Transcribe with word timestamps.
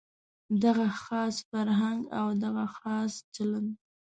دغه 0.63 0.87
خاص 1.03 1.35
فرهنګ 1.49 1.99
او 2.19 2.27
دغه 2.43 2.65
خاص 2.77 3.13
چلند. 3.35 3.69